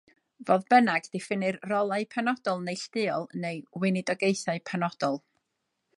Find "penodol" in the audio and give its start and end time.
2.15-2.65, 4.71-5.25